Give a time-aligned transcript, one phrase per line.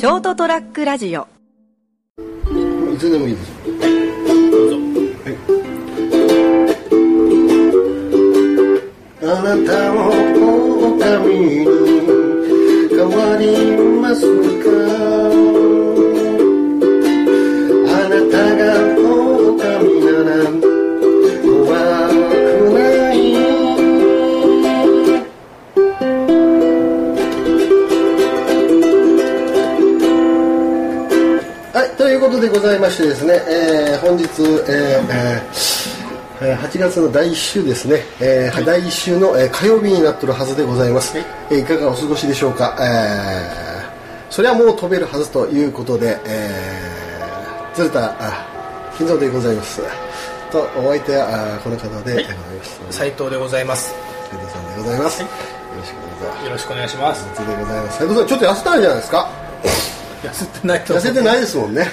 [0.00, 1.28] ショートトラックラジオ。
[2.94, 3.56] いつでもいいですよ。
[9.20, 10.08] あなたを
[10.94, 11.66] 狼に
[12.88, 14.24] 変わります
[14.64, 15.49] か？
[32.40, 34.30] ことでございましてですね、えー本日、えー
[35.10, 36.00] えー
[36.42, 48.46] えー8月の第1週ですね、えー第1週の、えー火曜日になってるはずでございます、えーいかがお過ごしでしょうか、えーそれはもう飛べるはずということで、えー、鶴田あ
[48.96, 49.82] 金蔵でございます。
[50.52, 53.92] とお相手はあこの方でございます、斉藤でございます。
[54.30, 55.28] 斉藤さんでございます、よ
[55.76, 56.44] ろしくどうぞ。
[56.44, 57.24] よろしくお願いします。
[57.34, 57.98] 斉藤でございます。
[57.98, 59.30] 斉藤さんちょっと痩せたんじゃないですか
[60.28, 61.88] 痩せてないと痩せてないですもんね。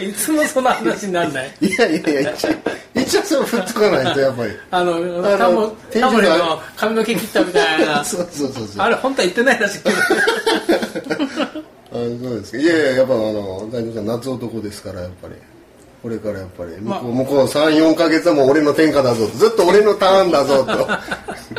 [0.00, 1.52] いつもその話になんない？
[1.60, 2.50] いやいやいや一応
[2.94, 4.50] 一応それ振っとかないとやっぱり。
[4.70, 8.04] あののタモタモリの髪の毛切ったみたいな。
[8.04, 8.82] そうそうそうそう。
[8.82, 9.96] あれ本当は言ってないらしいけど。
[9.96, 9.98] あ
[11.92, 12.58] そうですか。
[12.58, 15.34] いやいややっぱあの大丈夫さん夏男ですからやっぱり。
[16.02, 16.70] これからやっぱり。
[16.80, 19.26] 向こう,、向こう34か月はもう俺の天下だぞ。
[19.26, 20.86] とずっと俺のターンだぞと。
[20.86, 21.00] 相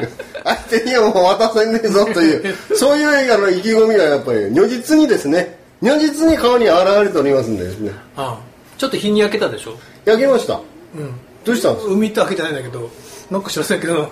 [0.70, 7.92] 手にはもう渡せねえぞという そういうあの意気込みがやっぱり如実にですね如実に顔に現れておりますんでですね。
[8.16, 8.48] ああ。
[8.78, 9.78] ちょっと日に焼けたでしょ？
[10.06, 10.54] 焼けました。
[10.54, 10.58] う
[11.00, 11.12] ん。
[11.46, 11.94] どうしたんですか？
[11.94, 12.90] 海ってわけじゃないんだけど
[13.32, 14.12] なんか知らないけど。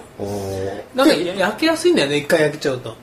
[0.96, 2.96] なんかや焼けやすいんだよね一回焼けちゃうと。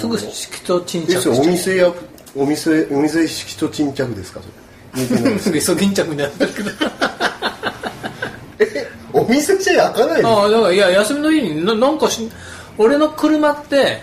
[0.00, 0.32] すぐ色
[0.66, 1.92] 素沈着ですよお店や
[2.36, 4.40] お店お店式と沈着ですか？
[4.40, 5.38] それ。
[5.38, 6.70] すうイソギン着になってるけど。
[8.58, 12.28] えお店じゃ焼かないのああだからいや休みの日にななんかし
[12.76, 14.02] 俺の車って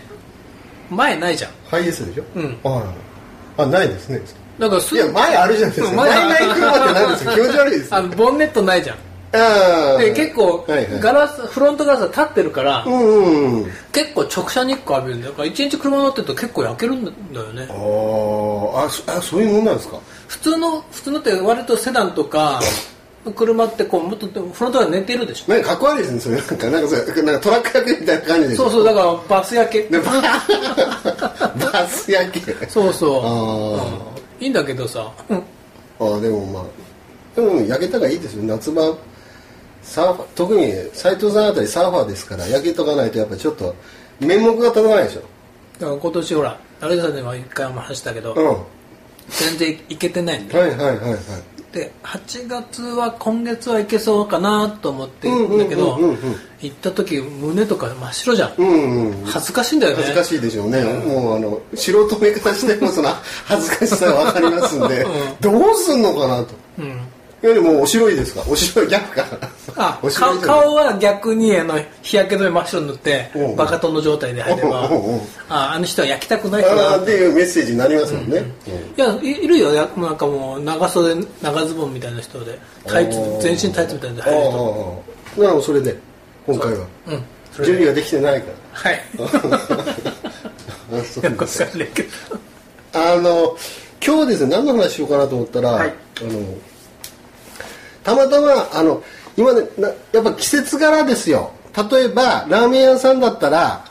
[0.90, 1.52] 前ないじゃん。
[1.70, 2.24] ハイエースでしょ？
[2.36, 2.58] うん。
[2.64, 2.84] あ
[3.58, 4.22] ああないですね。
[4.60, 7.32] だからすいや前あるじゃないですか前ない車ってないですよ。
[7.36, 7.98] 気持ち悪いですよ。
[7.98, 8.98] あのボンネットないじゃん。
[9.34, 11.00] ああで結構はいはい。
[11.00, 13.72] ガラスフロントガラスが立ってるからうんうんうん。
[13.94, 15.32] 結構直射日光浴びるんだよ。
[15.32, 17.68] だから一日車乗ってると結構焼けるんだよね。
[17.70, 18.86] あー。
[18.86, 19.98] あそあそういうもんなんですか？
[20.28, 22.60] 普通の普通のって割とセダンとか
[23.36, 25.52] 車ってこうもっとフロントが寝てるでしょ。
[25.52, 26.38] なんかかっこ悪いですねそれ。
[26.38, 29.84] なんかなんかそれなんかトラック焼けみたいな感じでそうそうだからバス焼け。
[29.84, 30.12] でバ
[31.72, 32.68] バス焼け。
[32.68, 33.22] そうそう。
[33.24, 35.12] あいいんだけどさ。
[35.30, 36.64] うんああでもまあ
[37.36, 38.44] でも焼けたがいいですよ。
[38.44, 38.98] 夏場
[39.84, 43.76] サーフ特に斉藤さんあたりサーファーですから焼けとかないとやっぱりちょっと
[44.20, 45.22] 面目が立たないでしょ。
[45.80, 48.46] だから今年ほらあれさんでも一回も話したけどうん。
[48.48, 48.66] は
[49.30, 50.66] 全然いけてないんいだよ。
[50.66, 51.20] はいはいはい
[51.72, 55.98] で8月は今月はいけそうかなと思ってるんだけど
[56.60, 59.24] 行った時胸とか真っ白じゃん。
[59.26, 60.04] 恥ずかしいんだよね。
[60.04, 63.10] 恥ずかしいでしょうね、もうあの素人目からしてもその
[63.46, 65.06] 恥ずかしさが分かりますんで、
[65.40, 66.50] どうすんのかなと。
[66.80, 67.02] うん
[67.42, 68.44] よりもお白いですか？
[68.48, 69.26] お白い逆か。
[69.76, 74.90] あ顔顔は逆にあの日焼け止め真っ白に塗ってバカトンの状態で入れば
[75.50, 78.44] ああの人は焼きたくない人あだーっていうメッセージになりますもんね、
[78.98, 79.74] いやいいるよ。
[79.74, 85.04] やなんかもう長袖長ズボンみたいな人でタイツ全身タイツみたいなのであ入る人。
[85.38, 85.98] あなるほどそれで
[86.46, 86.86] 今回は。
[87.08, 87.14] う。
[87.16, 87.24] ん。
[87.58, 89.02] 準備ができてないかはい。
[89.18, 91.90] らあそうよくわですかんない
[92.94, 93.58] あの
[94.06, 95.94] 今日ですね何の話しようかなと思ったら、はい。
[96.22, 96.58] あの
[98.04, 99.04] たまたまあの
[99.38, 101.52] 今ねなやっぱ季節柄ですよ。
[101.76, 103.86] 例えばラーメン屋さんだったら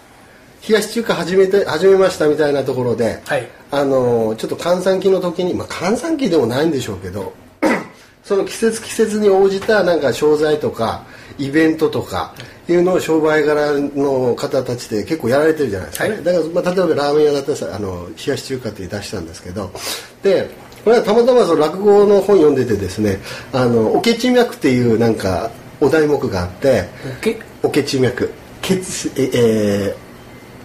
[0.68, 3.48] 冷やし中華始めて始めましたみたいなところで、はい。
[3.70, 7.32] あのちょっと閑散期の時にまあ閑散期でもないんでしょうけど
[8.24, 11.04] その季節季節に応じたなんか商材とか
[11.38, 12.34] イベントとか
[12.68, 16.14] いうのを商売柄の方たちで結構やられてるじゃないですか、ね。
[16.14, 16.24] はい。
[16.24, 19.70] だから、まあ、例えばラーメン屋だったらさあの冷やし中華って出したんですけど。
[20.22, 20.50] で
[20.84, 23.18] これはたまたまその落語の本読んでてですね
[23.52, 26.84] 「あのおけち脈」っていうなんかお題目があって
[27.62, 27.82] おけ？
[27.84, 28.30] ち脈。
[28.62, 30.10] 血ええー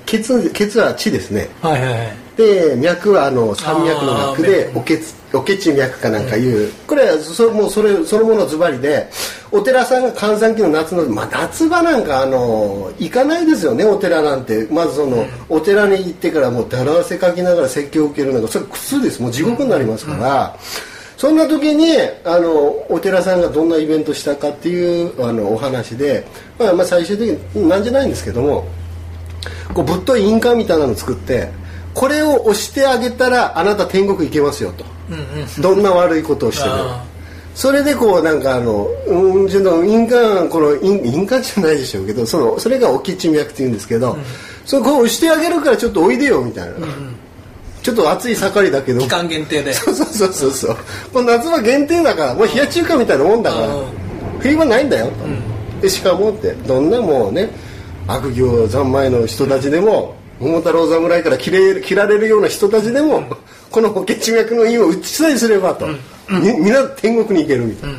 [0.05, 1.49] 血血は血ですね。
[1.61, 9.09] はいはいはいで脈はあの山脈の脈でおけつおけち脈かなんかいう、これはそもうそれそのものズバリで
[9.51, 14.67] お寺さんが閑散期の夏の、まあ、夏場なんかあの行かないですよねお寺なんて。
[14.71, 19.21] まずその、お寺に行ってからもうだら汗かきながら説教を受けるのがそれ苦痛です。
[19.21, 20.57] もう地獄になりますから、
[21.17, 26.25] そんな時にあのお寺さんがどんなイベントしたかっていうあのお話で、
[26.59, 28.67] まあ、まあ最終的になんじゃないんですけども
[29.73, 31.49] こうぶっとい印鑑みたいなのを作って
[31.95, 34.85] これを押してあげたらあなた天国行けますよと、
[35.61, 36.75] どんな悪いことをしても。
[36.75, 37.05] あ
[37.55, 44.17] それでこうなんかあのうんちょっと印鑑この印印鑑じゃないでしょうけどそのそれがおきち脈っていうんですけど、
[44.65, 46.75] それこう押してあげるからちょっとおいでよみたいな、
[47.81, 48.99] ちょっと暑い盛りだけど。
[48.99, 49.73] 期間限定で。
[49.73, 50.75] そうそうそうそうそう。
[51.13, 53.67] もう夏は限定だからもう冷や中華みたいなもんだから。
[53.67, 53.85] うん。
[54.41, 57.49] 冬はないんだよと、でしかもってどんなもうね
[58.05, 63.23] 悪行三昧の人たちでも桃太郎侍から切れ切られるような人たちでも、
[63.71, 65.87] この補欠脈の印を打ちさえすればと、
[66.29, 67.95] みみんな天国に行けるみたいな、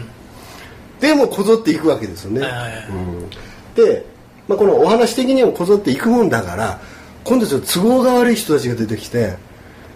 [1.00, 2.46] でもうこぞっていくわけですよね、
[2.90, 3.30] うん。
[3.74, 4.04] で、
[4.48, 6.78] まあ、このお話的にもこぞっていくもんだから
[7.24, 9.34] 今度ちょっと都合が悪い人たちが出てきて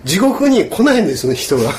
[0.04, 1.62] 地獄に来ないんですよね人が。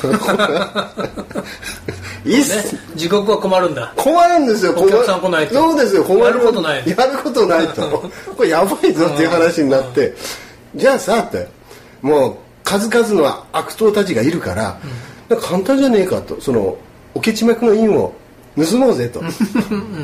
[2.23, 2.73] いいっす。
[2.73, 2.79] ね。
[2.95, 3.93] 地獄は困るんだ。
[3.95, 4.75] 困るんですよ。
[4.77, 5.55] お客さん来ないと。
[5.55, 6.83] そうですよ困やることない。
[6.85, 8.11] やることないと。
[8.37, 10.13] これやばいぞっていう話になって
[10.75, 11.47] じゃあさって。
[12.01, 14.79] もう数々の悪党たちがいるから、
[15.29, 16.39] なんか簡単じゃねえかと。
[16.41, 16.77] その
[17.13, 18.13] おけち脈の印を
[18.55, 19.21] 盗もうぜと。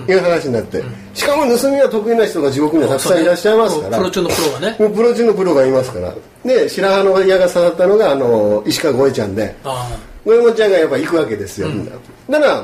[0.10, 0.84] いう話になって。
[1.14, 3.98] しかも盗みは得意な人が地獄にはたくさんいらっしゃいますから。
[3.98, 4.75] プロ中のプロがね。
[4.80, 6.14] もうプロ中のプロがいますから。
[6.46, 9.56] で白羽の矢が刺さったのがあの石川五重ちゃんで。
[9.64, 11.69] あ五右衛門ちゃんがやっぱ行くわけですよ、
[12.30, 12.64] だから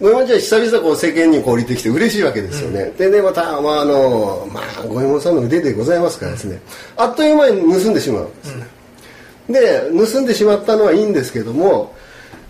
[0.00, 6.60] 五右衛門ちゃん久々こう世間にこう降りてきて嬉しいわけですよね、でねまた、まああのまあ、五右衛門さんの腕でございますからですね。
[6.96, 8.66] あっという間に盗んでしまうんですね、
[9.48, 11.94] で盗んでしまったのはいいんですけども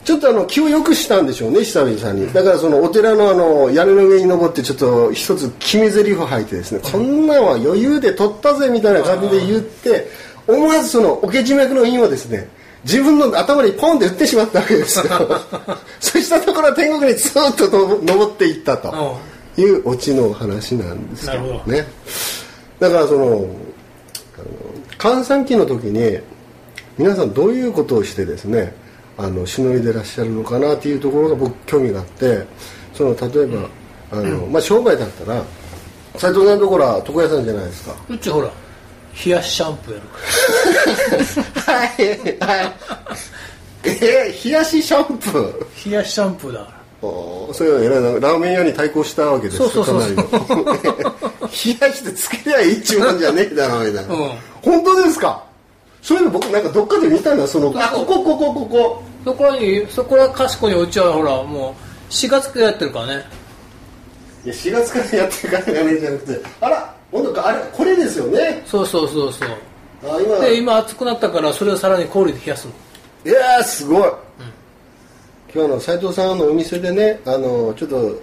[0.04, 2.32] ちょっとあの気を良くしたんでしょうね久々に。
[2.32, 10.08] だからそのお寺のあの屋根の上に登ってちょっと一つ決め台詞を吐いてですね、こんなんは余裕で取ったぜみたいな感じで言って
[10.46, 12.48] 思わずそのおけち脈の印をですね
[12.84, 15.04] 自分の頭にポンって打ってしまったわけですよ。
[16.00, 19.18] そしたところは天国にずっとの登っていったと。
[19.58, 21.86] いうオチの話なんですけどね。
[22.78, 23.46] だからその
[24.96, 26.18] 閑散期の時に
[26.96, 28.72] 皆さんどういうことをしてですね
[29.16, 32.46] あのしのいでらっしゃるのかなっていうところが僕興味があって
[32.94, 33.68] その例えば、
[34.12, 35.44] あのまあ、商売だったら
[36.16, 37.96] 斉藤さんのところは床屋さんじゃないですか。
[38.08, 38.50] うちほら
[39.24, 40.08] 冷やしシャンプーやる
[41.62, 42.72] かはいはい。
[43.84, 45.60] えー、冷やしシャンプー？
[45.60, 46.78] ら冷やしシャンプーだから。
[47.08, 48.10] おーそれはえらいな。
[48.28, 50.00] ラーメン屋に対抗したわけですそうそうそう。
[50.00, 50.26] そう冷
[51.80, 54.30] やしてつけりゃいいっちゅうもんじゃねえだろみたいな、うん。
[54.62, 55.44] 本当ですか？
[56.02, 59.02] そういうの僕なんかどっかで見たんだそのあここここここ。
[59.24, 61.74] そこにそこらかしこにうちはほらも
[62.08, 63.24] う4月からやってるからね。
[64.44, 66.40] いや4月からやってるからねじゃなくて。
[66.60, 68.62] あら本当かあれこれですよね。
[68.66, 69.48] そうそうそうそう。
[70.04, 70.38] あ今。
[70.38, 72.72] で今暑くなったからそれをさらに氷で冷やすの。
[73.24, 74.12] いやーすごい、
[75.52, 78.20] 今日の斉藤さんのお店でねあのちょっと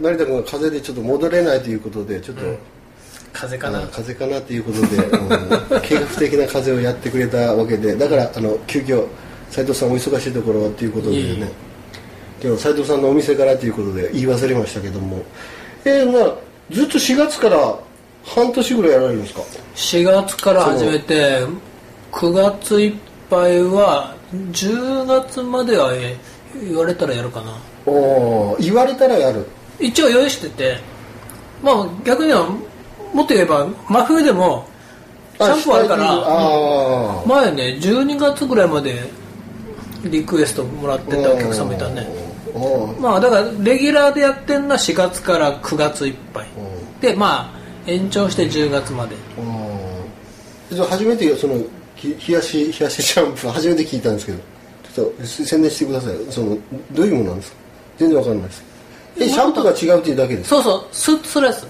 [0.00, 2.42] 成田君が風邪でちょっと戻れないということでちょっと、
[3.32, 3.78] 風かな。
[3.78, 9.04] あ風邪かなということで、うん 計画的な風邪をやってくれたわけでだからあの急遽
[9.50, 11.50] 斉藤さんお忙しいところということでね。
[12.42, 15.22] 今日斉藤さんのお店からということで言い忘れましたけども。
[15.84, 16.34] えー、まあ
[16.70, 17.78] ずっと4月から
[18.26, 19.40] 半年ぐらいやられるんですか
[19.74, 21.46] ？4月から始めて
[22.12, 22.94] 9月いっ
[23.30, 26.16] ぱいは10月まではえ
[26.60, 27.52] 言われたらやるかな。
[27.86, 29.46] おー言われたらやる。
[29.78, 30.78] 一応用意してて
[31.62, 32.46] まあ逆には
[33.12, 34.66] もっと言えば真冬でも
[35.38, 39.02] シャンプーあるから前ね12月ぐらいまで
[40.04, 42.06] リクエストもらってたお客さんもいたね。
[43.00, 46.48] まあだからレギュラーでやってんのは4月から9月いっぱい。
[47.00, 47.55] でまあ
[47.86, 49.14] 延長して10月まで。
[49.38, 51.60] うんじゃあ初めてその
[51.96, 54.38] き冷やし冷やしシャンプー初めて聞いたんですけど
[54.92, 56.16] ちょっと宣伝してください。
[56.30, 56.58] その
[56.92, 57.56] どういうものなんですか？
[57.98, 58.64] 全然わかんないです。
[59.20, 60.56] えシャンプーが違うっていうだけですか？
[60.56, 60.84] そうそう。
[60.92, 61.66] スッとするやつ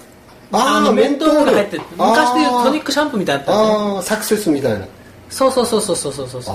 [0.52, 1.44] あーのメントール。
[1.44, 4.86] が入って昔でいうトニックシャンプーみたいなああサクセスみたいな。
[5.28, 6.52] そうそうそうそうそうそうそ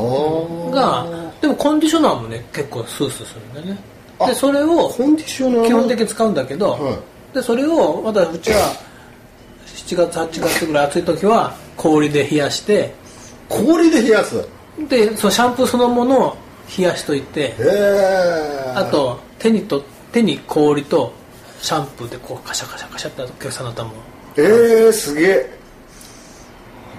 [0.71, 1.05] うが
[1.41, 3.77] でもコンディショナーもね結構スースーするんだよね
[4.17, 6.97] あでそれをコンディショナーの基本的に使うんだけど、は
[7.33, 8.74] でそれをまたうちは
[9.85, 12.93] 7月8月ぐらい暑い時は氷で冷やして
[13.50, 14.38] 氷で冷やす？
[14.38, 14.45] へ
[14.88, 16.38] でそのシャンプーそのものを
[16.77, 21.13] 冷やしといてえあと手にと手に氷と
[21.59, 23.93] シャンプーでこうカシャカシャカシャってお客さんの頭を
[24.38, 25.61] えー、すげえ。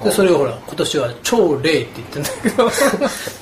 [0.04, 2.70] でそれをほら今年は超冷って言ってんだけど。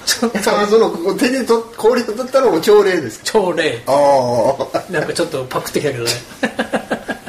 [0.04, 3.82] ちょっとあそのこう手にと氷を取ったのも超霊です超冷。
[3.86, 6.10] ああなんかちょっとパクってきたけどね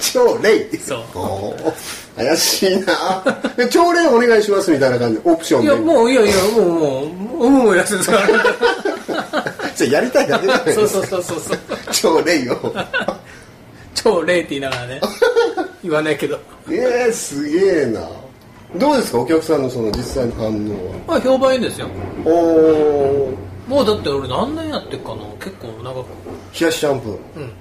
[0.02, 2.18] 超霊そう。
[2.18, 3.24] 怪しいな。
[3.56, 5.22] で朝礼お願いしますみたいな感じ。
[5.22, 5.68] でオプションで。
[5.68, 8.28] いやもういやいやもうもううんうんやつですから
[9.76, 11.60] じゃあやりたいだけじゃないですそうかそうそうそうそう
[11.92, 12.58] 超霊よ
[13.96, 15.02] 超冷って言いながらね
[15.84, 18.08] 言わないけどえー、すげえな
[18.78, 21.88] どうですかお客さんのその実際の反応はまあ評判いいんですよ
[22.26, 26.08] おおもうだって俺何年やってっかな結構長く
[26.60, 27.54] 冷やしシャンプーうん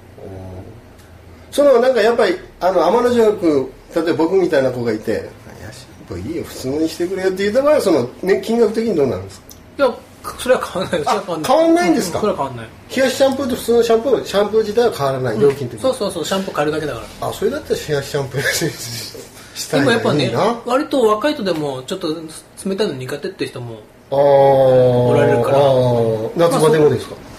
[1.51, 5.19] そのなんかやっぱりあの天の邪君例えば僕みたいな子がいて「冷
[5.65, 9.45] やしシャンプはいいよ普通にしてくれよって言った場合その、ね、金額的にどうなんですか？
[9.77, 9.93] いや
[10.37, 11.05] それは変わらないよ。
[11.05, 11.91] それは変わんない。
[11.91, 12.19] んですか？
[12.19, 12.69] うそれは変わらない。
[12.95, 15.79] 冷やしシャンプーと普通のシャンプーシャンプー自体は変わらない、料金的に。
[15.81, 17.27] そうそうそうシャンプー変えるだけだから。
[17.27, 18.41] あそれだったら冷やしシャンプー
[19.55, 22.07] したいでもやっぱねいいな割と若い人でもちょっと
[22.63, 23.79] 冷たいの苦手って人も
[24.11, 25.57] あおられるから。
[26.47, 27.30] 夏場でもですか、まあ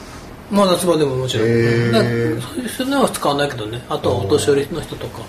[0.53, 1.49] 夏場でももちろん。
[1.49, 3.83] へーそういう人には使わないけどね。
[3.89, 5.21] あとはお年寄りの人とか。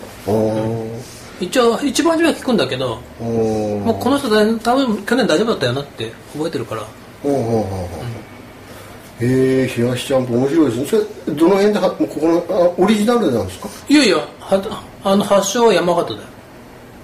[1.39, 6.82] 一応一番初めは聞くんだけどもうこの人だ多分去年大丈夫だったよなって覚えてるから。
[6.82, 6.86] へ
[9.22, 11.03] え冷やしシャンプー面白いですね。
[11.25, 13.70] それどの辺ではここのあオリジナルなんですか？
[13.89, 16.27] いやいやはあの発祥は山形だよ。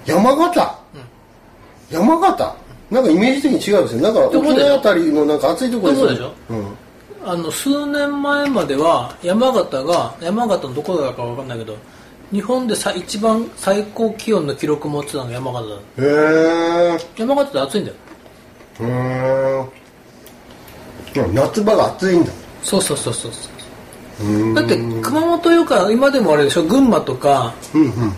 [0.06, 0.78] 山形、
[1.90, 2.56] 山形？
[2.90, 4.02] なんかイメージ的に違うんですよ。
[4.02, 6.66] なんか沖縄あたりのなんか暑いところどこでしょうん
[7.24, 11.76] あの数年前までは山形が山形のどこだか分かんないけど
[12.32, 15.80] 日本でさ一番最高気温の記録持ってたのが山形だへ
[16.94, 17.96] え山形って暑いんだよ。
[18.80, 19.66] へ
[21.16, 22.30] え夏場が暑いんだ。
[22.62, 23.48] そうそうそうそうそ
[24.24, 24.54] う。
[24.54, 26.62] だって熊本よか今でもあれでしょ？
[26.62, 28.12] 群馬とかうんうんうん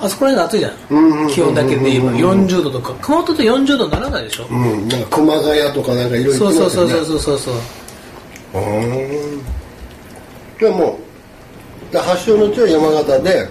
[0.00, 2.12] あそこら辺暑いじゃうんうんうんん気温だけで言えば。
[2.12, 2.92] 40度とか。
[3.00, 4.46] 熊本って40度にならないでしょ？
[4.50, 4.62] うん。
[4.72, 7.54] うんなんか熊谷とかなんかいろいろそうそうそうそううそうそう
[10.58, 10.98] でも
[11.90, 13.48] で発祥の地は山形で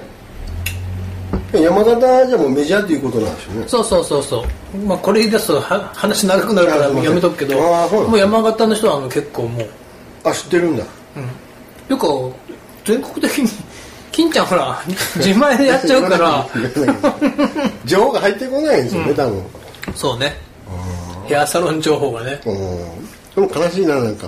[1.54, 3.68] 山形じゃもうメジャーっていうことなんでしょうね。
[3.68, 4.78] そうそうそうそう。
[4.80, 9.70] まあこれ言い出すとは話長くなるからやめとくけどもう山形の人はあの結構もう。
[10.24, 10.84] あ知ってるんだ。
[11.88, 12.34] よく
[12.84, 13.50] 全国的に
[14.12, 14.82] 金ちゃんほら
[15.16, 16.48] 自前でやっちゃうから。
[17.86, 19.44] 情報が入ってこないんですよね、多分。
[19.96, 20.36] そうね。
[21.28, 22.42] ヘアサロン情報がね。
[22.46, 23.48] うん。
[23.48, 24.28] でも悲しいななんか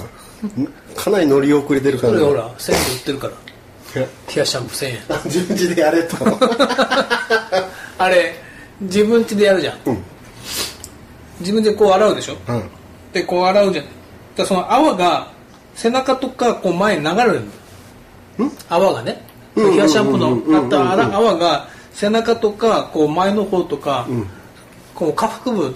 [0.96, 3.34] かなり乗り遅れてる感じそれほら1000円で売ってるから。
[3.96, 4.01] 冷
[4.36, 4.98] やシャンプー1000円。
[5.10, 6.15] あ自分家でやれと。
[7.98, 8.36] あれ
[8.81, 10.03] 自分家でやるじゃん、うん。
[11.39, 12.38] 自分でこう洗うでしょ？
[12.48, 12.63] うん。
[13.12, 13.86] でこう洗うじゃん。
[14.36, 15.27] だその泡が
[15.75, 17.41] 背中とかこう前に流れる
[18.38, 18.51] の。
[18.69, 19.22] 泡がね。
[19.55, 24.08] うんうんうんうん冷やシャンプーのあった泡泡が背中とかこう前の方とか、
[24.96, 25.75] こう下腹部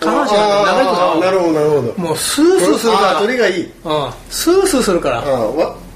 [0.00, 1.94] 下半身が流れてあーなるほどなるほど。
[1.96, 3.18] もうスースーするかあら。
[3.18, 3.64] ーそれがいい。
[3.64, 3.70] うん。
[4.30, 5.24] スースーするから。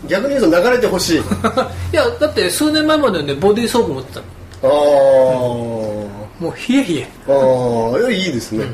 [0.09, 1.19] 逆に言うと流れてほしい。
[1.93, 4.25] いやだって数年前までねボディーソープ持ってたの。
[4.63, 7.09] ああもう冷え冷え。
[7.29, 8.65] ああいいですね、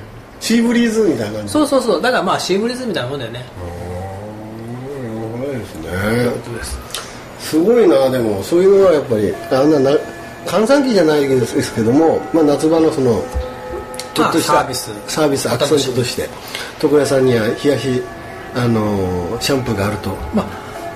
[0.41, 1.53] シーブリーズみたいな感じ。
[1.53, 2.03] そうそうそう。
[2.03, 3.45] だからまあシーブリーズみたいなもんだよね。
[3.81, 3.87] うん
[5.39, 6.77] すごいです。
[6.77, 6.83] ね
[7.41, 8.43] すごいなでも。
[8.43, 9.97] そういうのはやっぱりあんなな
[10.47, 13.23] 閑散期じゃないですけども、まあ、夏場のその
[14.17, 14.91] ちょっとしたまあサービス。
[15.07, 16.29] サービスアクセントとして。
[16.83, 18.03] 床屋さんには冷やし
[18.55, 20.11] あのシャンプーがあると。
[20.35, 20.47] まあ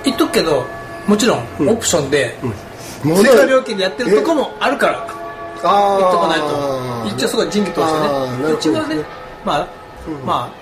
[0.03, 0.65] 言っとくけど
[1.07, 2.35] もちろんオプションで
[3.03, 5.07] も追加料金でやってるとこもあるから
[5.63, 7.15] あ言っとかないと。
[7.15, 8.61] 一応すごい仁義通あーなるほど。
[8.61, 9.05] してねうちはね
[9.45, 9.67] まあ
[10.25, 10.61] まあ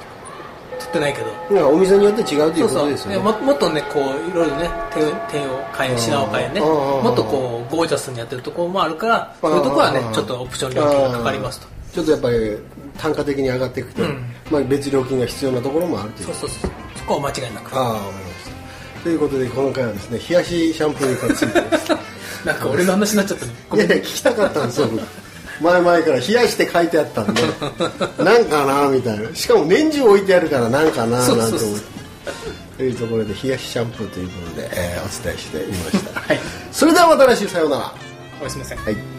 [0.80, 1.70] 取ってないけど。
[1.70, 3.18] お店によって違うということですよね。
[3.18, 6.60] ねももっとねこういろいろね手を変え品を変えね。
[6.60, 12.58] もっとこうゴージャスにやってるところもあるからそういうところはねちょっとオプション料金がかかりますとちょっとやっぱり
[12.98, 14.25] 単価的に上がっていくと、うん。
[14.51, 16.72] まあ、別料金が必要なところもあるというそうそうそう。
[16.96, 17.75] そこは間違いなく。
[17.75, 18.50] ああわかりまし
[18.98, 19.03] た。
[19.03, 21.89] ということで今回はですね冷やしシャンプーについてです。
[22.46, 23.38] なんか俺の話になっちゃっ
[23.69, 23.75] た。
[23.75, 25.01] いやいや聞きたかったんですよ僕。
[25.62, 27.41] 前々から冷やして書いてあったんで。
[28.24, 29.36] なんかなみたいな。
[29.36, 31.77] しかも年中置いてあるからなんかななんて思
[32.77, 36.39] というところで冷やしシャンプーということで、えーお伝えしてみました、はい。
[36.72, 37.93] それではまた来週さようなら。
[38.39, 38.77] おやすみなさい。
[38.77, 39.18] はい